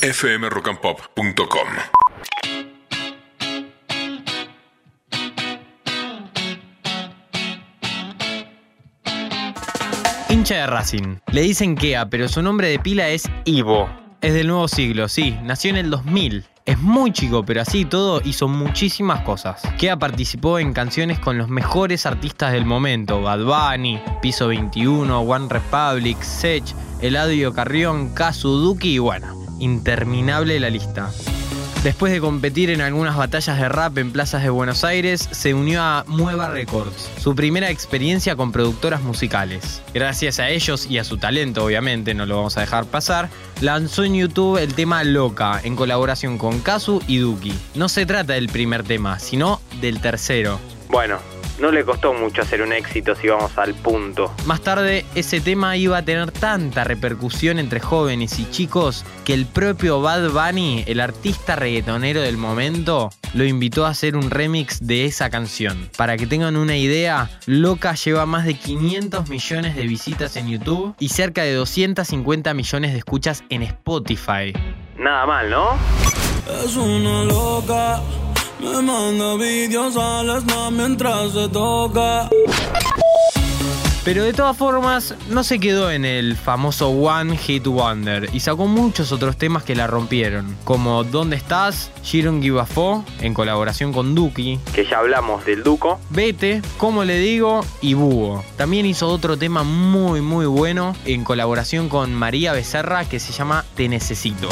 fmrockandpop.com. 0.00 1.68
Hincha 10.28 10.54
de 10.56 10.66
Racing. 10.66 11.16
Le 11.32 11.40
dicen 11.40 11.74
Kea, 11.74 12.08
pero 12.10 12.28
su 12.28 12.42
nombre 12.42 12.68
de 12.68 12.78
pila 12.78 13.08
es 13.08 13.28
Ivo. 13.44 13.88
Es 14.20 14.34
del 14.34 14.48
nuevo 14.48 14.68
siglo, 14.68 15.08
sí. 15.08 15.36
Nació 15.42 15.70
en 15.70 15.76
el 15.76 15.90
2000. 15.90 16.44
Es 16.66 16.78
muy 16.78 17.12
chico, 17.12 17.44
pero 17.44 17.62
así 17.62 17.86
todo 17.86 18.20
hizo 18.24 18.46
muchísimas 18.46 19.22
cosas. 19.22 19.62
Kea 19.78 19.98
participó 19.98 20.58
en 20.58 20.74
canciones 20.74 21.18
con 21.18 21.38
los 21.38 21.48
mejores 21.48 22.04
artistas 22.04 22.52
del 22.52 22.66
momento: 22.66 23.22
Bad 23.22 23.44
Bunny, 23.44 24.00
Piso 24.20 24.48
21, 24.48 25.20
One 25.20 25.48
Republic, 25.48 26.20
Sech, 26.20 26.64
Eladio 27.00 27.54
Carrión, 27.54 28.10
Kazu 28.12 28.50
Duki 28.50 28.96
y 28.96 28.98
bueno, 28.98 29.47
interminable 29.58 30.58
la 30.60 30.70
lista. 30.70 31.10
Después 31.84 32.12
de 32.12 32.20
competir 32.20 32.70
en 32.70 32.80
algunas 32.80 33.16
batallas 33.16 33.56
de 33.56 33.68
rap 33.68 33.96
en 33.98 34.10
plazas 34.10 34.42
de 34.42 34.50
Buenos 34.50 34.82
Aires, 34.82 35.28
se 35.30 35.54
unió 35.54 35.80
a 35.80 36.04
Mueva 36.08 36.48
Records, 36.48 37.08
su 37.20 37.36
primera 37.36 37.70
experiencia 37.70 38.34
con 38.34 38.50
productoras 38.50 39.00
musicales. 39.02 39.80
Gracias 39.94 40.40
a 40.40 40.50
ellos 40.50 40.88
y 40.90 40.98
a 40.98 41.04
su 41.04 41.18
talento, 41.18 41.64
obviamente, 41.64 42.14
no 42.14 42.26
lo 42.26 42.36
vamos 42.36 42.56
a 42.56 42.62
dejar 42.62 42.86
pasar, 42.86 43.28
lanzó 43.60 44.02
en 44.02 44.16
YouTube 44.16 44.58
el 44.58 44.74
tema 44.74 45.04
Loca, 45.04 45.60
en 45.62 45.76
colaboración 45.76 46.36
con 46.36 46.58
Kazu 46.60 47.00
y 47.06 47.18
Duki. 47.18 47.54
No 47.76 47.88
se 47.88 48.06
trata 48.06 48.32
del 48.32 48.48
primer 48.48 48.82
tema, 48.82 49.20
sino 49.20 49.60
del 49.80 50.00
tercero. 50.00 50.58
Bueno, 50.90 51.18
no 51.60 51.70
le 51.70 51.84
costó 51.84 52.12
mucho 52.12 52.42
hacer 52.42 52.62
un 52.62 52.72
éxito 52.72 53.14
si 53.14 53.28
vamos 53.28 53.56
al 53.58 53.74
punto. 53.74 54.32
Más 54.46 54.60
tarde, 54.60 55.04
ese 55.14 55.40
tema 55.40 55.76
iba 55.76 55.98
a 55.98 56.04
tener 56.04 56.30
tanta 56.30 56.84
repercusión 56.84 57.58
entre 57.58 57.80
jóvenes 57.80 58.38
y 58.38 58.48
chicos 58.50 59.04
que 59.24 59.34
el 59.34 59.46
propio 59.46 60.00
Bad 60.00 60.30
Bunny, 60.30 60.84
el 60.86 61.00
artista 61.00 61.56
reggaetonero 61.56 62.20
del 62.20 62.36
momento, 62.36 63.10
lo 63.34 63.44
invitó 63.44 63.86
a 63.86 63.90
hacer 63.90 64.16
un 64.16 64.30
remix 64.30 64.86
de 64.86 65.04
esa 65.04 65.30
canción. 65.30 65.90
Para 65.96 66.16
que 66.16 66.26
tengan 66.26 66.56
una 66.56 66.76
idea, 66.76 67.30
Loca 67.46 67.94
lleva 67.94 68.26
más 68.26 68.44
de 68.44 68.54
500 68.54 69.28
millones 69.28 69.76
de 69.76 69.86
visitas 69.86 70.36
en 70.36 70.48
YouTube 70.48 70.94
y 70.98 71.08
cerca 71.08 71.42
de 71.42 71.54
250 71.54 72.54
millones 72.54 72.92
de 72.92 72.98
escuchas 72.98 73.44
en 73.48 73.62
Spotify. 73.62 74.52
Nada 74.96 75.26
mal, 75.26 75.50
¿no? 75.50 75.78
Es 76.64 76.76
una 76.76 77.24
loca. 77.24 78.00
Me 78.60 78.82
manda 78.82 79.36
vídeos 79.36 79.96
al 79.96 80.40
snap 80.40 80.72
mientras 80.72 81.32
se 81.32 81.48
toca. 81.48 82.28
Pero 84.04 84.24
de 84.24 84.32
todas 84.32 84.56
formas, 84.56 85.14
no 85.28 85.44
se 85.44 85.60
quedó 85.60 85.90
en 85.90 86.06
el 86.06 86.34
famoso 86.34 86.88
One 86.88 87.36
Hit 87.36 87.66
Wonder 87.66 88.30
y 88.32 88.40
sacó 88.40 88.66
muchos 88.66 89.12
otros 89.12 89.36
temas 89.36 89.64
que 89.64 89.74
la 89.74 89.86
rompieron, 89.86 90.56
como 90.64 91.04
¿Dónde 91.04 91.36
estás? 91.36 91.90
Shiron 92.02 92.40
Give 92.40 92.58
a 92.58 92.64
Fo, 92.64 93.04
en 93.20 93.34
colaboración 93.34 93.92
con 93.92 94.14
Duki, 94.14 94.58
Que 94.74 94.86
ya 94.86 95.00
hablamos 95.00 95.44
del 95.44 95.62
Duco. 95.62 96.00
Vete, 96.08 96.62
Como 96.78 97.04
le 97.04 97.18
digo 97.18 97.60
y 97.82 97.92
Búho. 97.92 98.42
También 98.56 98.86
hizo 98.86 99.08
otro 99.08 99.36
tema 99.36 99.62
muy 99.62 100.22
muy 100.22 100.46
bueno 100.46 100.96
en 101.04 101.22
colaboración 101.22 101.90
con 101.90 102.14
María 102.14 102.54
Becerra 102.54 103.04
que 103.04 103.20
se 103.20 103.34
llama 103.34 103.66
Te 103.74 103.90
Necesito. 103.90 104.48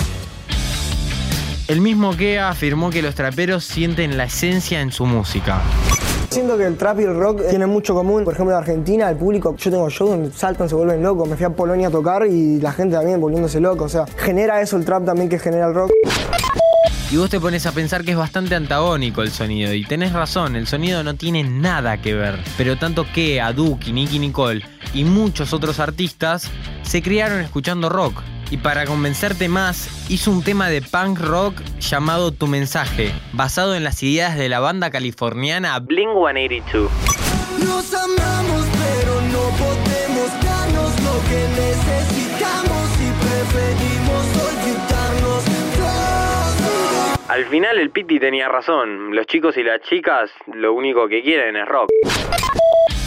El 1.68 1.80
mismo 1.80 2.16
Kea 2.16 2.48
afirmó 2.48 2.90
que 2.90 3.02
los 3.02 3.16
traperos 3.16 3.64
sienten 3.64 4.16
la 4.16 4.24
esencia 4.24 4.80
en 4.80 4.92
su 4.92 5.04
música. 5.04 5.60
Siento 6.30 6.56
que 6.56 6.64
el 6.64 6.76
trap 6.76 7.00
y 7.00 7.02
el 7.02 7.16
rock 7.16 7.42
tienen 7.48 7.68
mucho 7.68 7.92
común. 7.92 8.22
Por 8.22 8.34
ejemplo, 8.34 8.54
en 8.54 8.58
Argentina, 8.58 9.10
el 9.10 9.16
público, 9.16 9.56
yo 9.56 9.70
tengo 9.72 9.90
shows 9.90 10.10
donde 10.10 10.30
saltan, 10.30 10.68
se 10.68 10.76
vuelven 10.76 11.02
locos. 11.02 11.28
Me 11.28 11.34
fui 11.34 11.44
a 11.44 11.50
Polonia 11.50 11.88
a 11.88 11.90
tocar 11.90 12.24
y 12.24 12.60
la 12.60 12.70
gente 12.70 12.94
también 12.94 13.20
volviéndose 13.20 13.60
loco. 13.60 13.82
O 13.82 13.88
sea, 13.88 14.06
genera 14.16 14.60
eso 14.60 14.76
el 14.76 14.84
trap 14.84 15.06
también 15.06 15.28
que 15.28 15.40
genera 15.40 15.66
el 15.66 15.74
rock. 15.74 15.90
Y 17.10 17.16
vos 17.16 17.30
te 17.30 17.40
pones 17.40 17.66
a 17.66 17.72
pensar 17.72 18.04
que 18.04 18.12
es 18.12 18.16
bastante 18.16 18.54
antagónico 18.54 19.22
el 19.22 19.32
sonido. 19.32 19.74
Y 19.74 19.84
tenés 19.84 20.12
razón, 20.12 20.54
el 20.54 20.68
sonido 20.68 21.02
no 21.02 21.14
tiene 21.14 21.42
nada 21.42 22.00
que 22.00 22.14
ver. 22.14 22.38
Pero 22.56 22.76
tanto 22.76 23.06
que 23.12 23.42
Duki, 23.56 23.92
Nicky 23.92 24.20
Nicole 24.20 24.62
y 24.94 25.02
muchos 25.02 25.52
otros 25.52 25.80
artistas 25.80 26.48
se 26.82 27.02
criaron 27.02 27.40
escuchando 27.40 27.88
rock. 27.88 28.22
Y 28.50 28.58
para 28.58 28.86
convencerte 28.86 29.48
más, 29.48 29.88
hizo 30.08 30.30
un 30.30 30.44
tema 30.44 30.68
de 30.68 30.80
punk 30.80 31.18
rock 31.18 31.60
llamado 31.80 32.30
Tu 32.30 32.46
Mensaje, 32.46 33.12
basado 33.32 33.74
en 33.74 33.82
las 33.82 34.02
ideas 34.04 34.36
de 34.36 34.48
la 34.48 34.60
banda 34.60 34.90
californiana 34.90 35.78
Blink 35.80 36.12
182. 36.12 36.90
Nos 37.64 37.92
amamos, 37.94 38.66
pero 38.78 39.20
no 39.22 39.42
podemos 39.58 40.30
darnos 40.44 40.92
lo 41.02 41.18
que 41.28 41.48
necesitamos 41.60 42.88
y 43.00 43.10
preferimos 43.24 44.24
olvidarnos. 44.46 45.44
Todo. 45.76 47.32
Al 47.32 47.44
final 47.46 47.78
el 47.78 47.90
Piti 47.90 48.20
tenía 48.20 48.48
razón. 48.48 49.14
Los 49.14 49.26
chicos 49.26 49.56
y 49.56 49.64
las 49.64 49.80
chicas 49.80 50.30
lo 50.54 50.72
único 50.72 51.08
que 51.08 51.22
quieren 51.22 51.56
es 51.56 51.66
rock. 51.66 51.88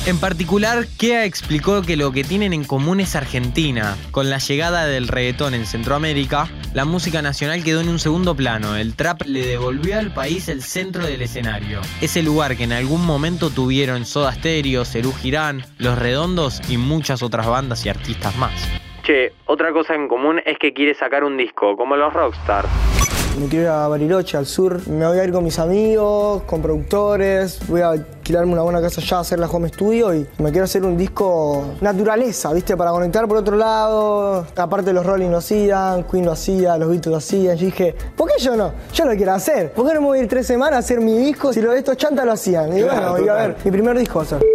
En 0.09 0.19
particular, 0.19 0.85
Kea 0.97 1.25
explicó 1.25 1.83
que 1.83 1.95
lo 1.95 2.11
que 2.11 2.23
tienen 2.23 2.51
en 2.51 2.63
común 2.63 2.99
es 2.99 3.15
Argentina. 3.15 3.95
Con 4.09 4.31
la 4.31 4.39
llegada 4.39 4.87
del 4.87 5.07
reggaetón 5.07 5.53
en 5.53 5.67
Centroamérica, 5.67 6.49
la 6.73 6.83
música 6.83 7.21
nacional 7.21 7.63
quedó 7.63 7.81
en 7.81 7.89
un 7.89 7.99
segundo 7.99 8.33
plano. 8.33 8.75
El 8.75 8.95
trap 8.95 9.21
le 9.27 9.45
devolvió 9.45 9.99
al 9.99 10.11
país 10.11 10.49
el 10.49 10.63
centro 10.63 11.05
del 11.05 11.21
escenario. 11.21 11.81
Ese 12.01 12.23
lugar 12.23 12.57
que 12.57 12.63
en 12.63 12.73
algún 12.73 13.05
momento 13.05 13.51
tuvieron 13.51 14.03
Soda 14.03 14.33
Stereo, 14.33 14.83
Cerú 14.83 15.13
Girán, 15.13 15.61
Los 15.77 15.99
Redondos 15.99 16.59
y 16.67 16.77
muchas 16.77 17.21
otras 17.21 17.45
bandas 17.45 17.85
y 17.85 17.89
artistas 17.89 18.35
más. 18.35 18.67
Che, 19.03 19.33
otra 19.45 19.71
cosa 19.73 19.93
en 19.93 20.07
común 20.07 20.41
es 20.43 20.57
que 20.57 20.73
quiere 20.73 20.95
sacar 20.95 21.23
un 21.23 21.37
disco, 21.37 21.77
como 21.77 21.95
los 21.95 22.11
Rockstars. 22.11 22.98
Me 23.39 23.47
quiero 23.47 23.63
ir 23.63 23.69
a 23.69 23.87
Bariloche, 23.87 24.35
al 24.35 24.45
sur. 24.45 24.85
Me 24.89 25.07
voy 25.07 25.17
a 25.17 25.23
ir 25.23 25.31
con 25.31 25.45
mis 25.45 25.57
amigos, 25.59 26.43
con 26.43 26.61
productores. 26.61 27.59
Voy 27.69 27.79
a 27.79 27.91
alquilarme 27.91 28.51
una 28.51 28.63
buena 28.63 28.81
casa 28.81 28.99
allá, 28.99 29.19
hacer 29.21 29.39
la 29.39 29.47
home 29.47 29.69
studio 29.69 30.13
y 30.13 30.27
me 30.39 30.51
quiero 30.51 30.65
hacer 30.65 30.83
un 30.83 30.97
disco 30.97 31.75
naturaleza, 31.79 32.51
¿viste? 32.51 32.75
Para 32.75 32.91
conectar 32.91 33.25
por 33.29 33.37
otro 33.37 33.55
lado. 33.55 34.45
Aparte 34.57 34.91
los 34.91 35.05
Rolling 35.05 35.29
lo 35.29 35.37
hacían, 35.37 36.03
Queen 36.03 36.25
lo 36.25 36.33
hacía, 36.33 36.77
los 36.77 36.89
Beatles 36.89 37.11
lo 37.11 37.17
hacían. 37.17 37.55
Yo 37.55 37.65
dije, 37.67 37.95
¿por 38.17 38.27
qué 38.27 38.43
yo 38.43 38.57
no? 38.57 38.73
Yo 38.93 39.05
lo 39.05 39.15
quiero 39.15 39.31
hacer. 39.31 39.71
¿Por 39.71 39.87
qué 39.87 39.93
no 39.93 40.01
me 40.01 40.07
voy 40.07 40.19
a 40.19 40.23
ir 40.23 40.27
tres 40.27 40.45
semanas 40.45 40.73
a 40.73 40.79
hacer 40.79 40.99
mi 40.99 41.17
disco 41.17 41.53
si 41.53 41.61
lo 41.61 41.71
de 41.71 41.77
estos 41.77 41.95
chantas 41.95 42.25
lo 42.25 42.33
hacían? 42.33 42.77
Y 42.77 42.83
bueno, 42.83 43.11
voy 43.11 43.29
a 43.29 43.33
ver, 43.35 43.55
mi 43.63 43.71
primer 43.71 43.97
disco 43.97 44.19
va 44.19 44.25
a 44.25 44.27
ser. 44.27 44.45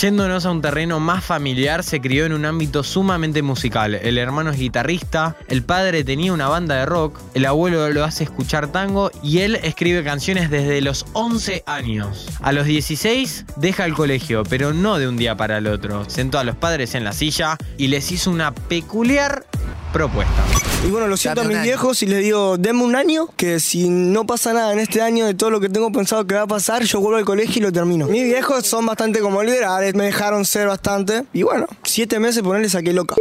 Yéndonos 0.00 0.44
a 0.44 0.50
un 0.50 0.60
terreno 0.60 1.00
más 1.00 1.24
familiar, 1.24 1.82
se 1.82 2.02
crió 2.02 2.26
en 2.26 2.34
un 2.34 2.44
ámbito 2.44 2.82
sumamente 2.82 3.40
musical. 3.40 3.94
El 3.94 4.18
hermano 4.18 4.50
es 4.50 4.58
guitarrista, 4.58 5.36
el 5.48 5.62
padre 5.62 6.04
tenía 6.04 6.34
una 6.34 6.48
banda 6.48 6.74
de 6.74 6.84
rock, 6.84 7.18
el 7.32 7.46
abuelo 7.46 7.88
lo 7.88 8.04
hace 8.04 8.24
escuchar 8.24 8.70
tango 8.70 9.10
y 9.22 9.38
él 9.38 9.56
escribe 9.62 10.04
canciones 10.04 10.50
desde 10.50 10.82
los 10.82 11.06
11 11.14 11.64
años. 11.64 12.28
A 12.42 12.52
los 12.52 12.66
16 12.66 13.46
deja 13.56 13.86
el 13.86 13.94
colegio, 13.94 14.42
pero 14.42 14.74
no 14.74 14.98
de 14.98 15.08
un 15.08 15.16
día 15.16 15.34
para 15.38 15.56
el 15.56 15.66
otro. 15.66 16.04
Sentó 16.10 16.38
a 16.38 16.44
los 16.44 16.56
padres 16.56 16.94
en 16.94 17.02
la 17.02 17.14
silla 17.14 17.56
y 17.78 17.88
les 17.88 18.12
hizo 18.12 18.30
una 18.30 18.54
peculiar 18.54 19.46
propuesta. 19.92 20.44
Y 20.86 20.90
bueno, 20.90 21.08
lo 21.08 21.16
siento 21.16 21.40
a 21.40 21.44
mis 21.44 21.62
viejos 21.62 22.02
y 22.02 22.06
les 22.06 22.22
digo, 22.22 22.58
denme 22.58 22.82
un 22.82 22.96
año, 22.96 23.28
que 23.36 23.60
si 23.60 23.88
no 23.88 24.26
pasa 24.26 24.52
nada 24.52 24.72
en 24.72 24.78
este 24.78 25.02
año 25.02 25.26
de 25.26 25.34
todo 25.34 25.50
lo 25.50 25.60
que 25.60 25.68
tengo 25.68 25.90
pensado 25.90 26.26
que 26.26 26.34
va 26.34 26.42
a 26.42 26.46
pasar, 26.46 26.82
yo 26.84 27.00
vuelvo 27.00 27.18
al 27.18 27.24
colegio 27.24 27.58
y 27.58 27.62
lo 27.62 27.72
termino. 27.72 28.06
Mis 28.06 28.24
viejos 28.24 28.66
son 28.66 28.86
bastante 28.86 29.20
como 29.20 29.42
liberales, 29.42 29.94
me 29.94 30.04
dejaron 30.04 30.44
ser 30.44 30.68
bastante. 30.68 31.24
Y 31.32 31.42
bueno, 31.42 31.66
siete 31.82 32.20
meses 32.20 32.42
ponerle 32.42 32.68
saqué 32.68 32.92
loca. 32.92 33.16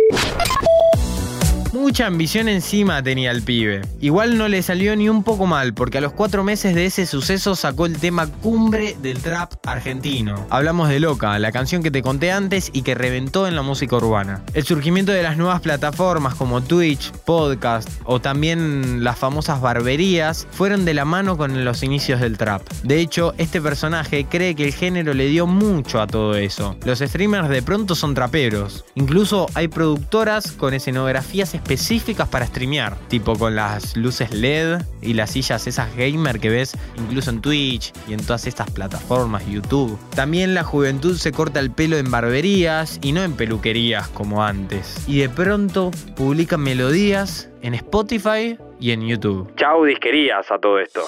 Mucha 1.75 2.07
ambición 2.07 2.47
encima 2.47 3.03
tenía 3.03 3.31
el 3.31 3.41
pibe. 3.41 3.81
Igual 3.99 4.37
no 4.37 4.47
le 4.47 4.61
salió 4.61 4.95
ni 4.95 5.09
un 5.09 5.23
poco 5.23 5.45
mal, 5.45 5.73
porque 5.73 5.97
a 5.97 6.01
los 6.01 6.13
cuatro 6.13 6.41
meses 6.41 6.73
de 6.73 6.85
ese 6.85 7.05
suceso 7.05 7.53
sacó 7.53 7.85
el 7.85 7.97
tema 7.97 8.27
cumbre 8.27 8.95
del 9.01 9.21
trap 9.21 9.55
argentino. 9.67 10.47
Hablamos 10.49 10.87
de 10.87 11.01
Loca, 11.01 11.37
la 11.37 11.51
canción 11.51 11.83
que 11.83 11.91
te 11.91 12.01
conté 12.01 12.31
antes 12.31 12.69
y 12.71 12.83
que 12.83 12.95
reventó 12.95 13.45
en 13.45 13.57
la 13.57 13.61
música 13.61 13.97
urbana. 13.97 14.41
El 14.53 14.63
surgimiento 14.63 15.11
de 15.11 15.21
las 15.21 15.35
nuevas 15.35 15.59
plataformas 15.59 16.35
como 16.35 16.61
Twitch, 16.61 17.11
Podcast 17.11 17.89
o 18.05 18.21
también 18.21 19.03
las 19.03 19.19
famosas 19.19 19.59
barberías 19.59 20.47
fueron 20.51 20.85
de 20.85 20.93
la 20.93 21.03
mano 21.03 21.35
con 21.35 21.65
los 21.65 21.83
inicios 21.83 22.21
del 22.21 22.37
trap. 22.37 22.61
De 22.83 23.01
hecho, 23.01 23.33
este 23.37 23.59
personaje 23.59 24.25
cree 24.29 24.55
que 24.55 24.63
el 24.63 24.73
género 24.73 25.13
le 25.13 25.27
dio 25.27 25.45
mucho 25.45 25.99
a 25.99 26.07
todo 26.07 26.35
eso. 26.35 26.77
Los 26.85 26.99
streamers 26.99 27.49
de 27.49 27.61
pronto 27.61 27.95
son 27.95 28.13
traperos. 28.13 28.85
Incluso 28.95 29.47
hay 29.55 29.67
productoras 29.67 30.53
con 30.53 30.73
escenografías 30.73 31.53
específicas 31.65 32.29
para 32.29 32.45
streamear, 32.45 32.95
tipo 33.07 33.35
con 33.35 33.55
las 33.55 33.97
luces 33.97 34.31
LED 34.31 34.83
y 35.01 35.13
las 35.13 35.31
sillas 35.31 35.65
esas 35.65 35.95
gamer 35.95 36.39
que 36.39 36.49
ves 36.49 36.77
incluso 36.95 37.31
en 37.31 37.41
Twitch 37.41 37.91
y 38.07 38.13
en 38.13 38.23
todas 38.23 38.45
estas 38.45 38.69
plataformas, 38.69 39.47
YouTube. 39.47 39.97
También 40.15 40.53
la 40.53 40.63
juventud 40.63 41.17
se 41.17 41.31
corta 41.31 41.59
el 41.59 41.71
pelo 41.71 41.97
en 41.97 42.11
barberías 42.11 42.99
y 43.01 43.13
no 43.13 43.23
en 43.23 43.33
peluquerías 43.33 44.07
como 44.09 44.43
antes. 44.43 45.03
Y 45.07 45.17
de 45.17 45.29
pronto 45.29 45.89
publican 46.15 46.61
melodías 46.61 47.49
en 47.63 47.73
Spotify 47.73 48.59
y 48.79 48.91
en 48.91 49.01
YouTube. 49.07 49.51
Chau 49.55 49.85
disquerías 49.85 50.51
a 50.51 50.59
todo 50.59 50.77
esto. 50.77 51.01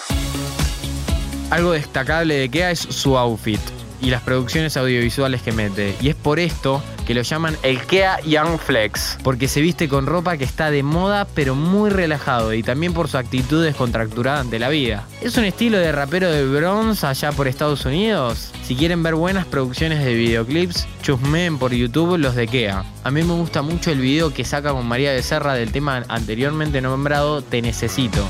Algo 1.52 1.74
destacable 1.74 2.34
de 2.34 2.50
Kea 2.50 2.72
es 2.72 2.80
su 2.80 3.16
outfit 3.16 3.62
y 4.02 4.10
las 4.10 4.24
producciones 4.24 4.76
audiovisuales 4.76 5.44
que 5.44 5.52
mete. 5.52 5.94
Y 6.02 6.10
es 6.10 6.16
por 6.16 6.40
esto 6.40 6.82
que 7.08 7.14
lo 7.14 7.22
llaman 7.22 7.58
el 7.64 7.80
Kea 7.84 8.20
Young 8.26 8.60
Flex, 8.60 9.18
porque 9.24 9.48
se 9.48 9.62
viste 9.62 9.88
con 9.88 10.06
ropa 10.06 10.36
que 10.36 10.44
está 10.44 10.70
de 10.70 10.84
moda 10.84 11.26
pero 11.34 11.56
muy 11.56 11.90
relajado 11.90 12.54
y 12.54 12.64
también 12.64 12.94
por 12.94 13.08
su 13.08 13.18
actitud 13.18 13.64
descontracturada 13.64 14.42
ante 14.42 14.60
la 14.60 14.68
vida. 14.68 15.08
¿Es 15.22 15.38
un 15.38 15.46
estilo 15.46 15.78
de 15.78 15.94
rapero 15.94 16.30
de 16.30 16.46
bronze 16.46 17.08
allá 17.08 17.32
por 17.32 17.48
Estados 17.48 17.86
Unidos? 17.86 18.52
Si 18.64 18.76
quieren 18.76 19.04
ver 19.04 19.16
buenas 19.16 19.46
producciones 19.46 20.04
de 20.04 20.14
videoclips, 20.16 20.86
chusmeen 21.02 21.58
por 21.58 21.74
YouTube 21.74 22.18
los 22.18 22.36
de 22.36 22.46
Kea. 22.48 22.84
A 23.06 23.10
mí 23.10 23.24
me 23.24 23.34
gusta 23.34 23.62
mucho 23.62 23.90
el 23.90 24.02
video 24.02 24.34
que 24.34 24.44
saca 24.44 24.74
con 24.74 24.86
María 24.86 25.14
Becerra 25.14 25.54
del 25.54 25.72
tema 25.72 26.04
anteriormente 26.10 26.82
nombrado 26.82 27.42
Te 27.42 27.62
Necesito. 27.62 28.28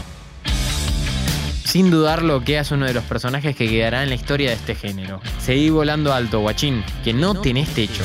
Sin 1.63 1.89
dudarlo, 1.89 2.43
Kea 2.43 2.61
es 2.61 2.71
uno 2.71 2.85
de 2.85 2.93
los 2.93 3.03
personajes 3.05 3.55
que 3.55 3.67
quedará 3.67 4.03
en 4.03 4.09
la 4.09 4.15
historia 4.15 4.49
de 4.49 4.55
este 4.55 4.75
género. 4.75 5.19
Seguí 5.39 5.71
volando 5.71 6.13
alto, 6.13 6.41
guachín, 6.41 6.83
que 7.03 7.11
no 7.11 7.41
tenés 7.41 7.69
techo. 7.69 8.03